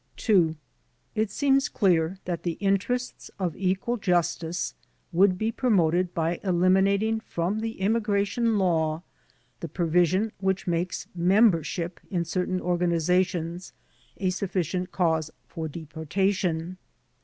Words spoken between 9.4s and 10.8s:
the provision which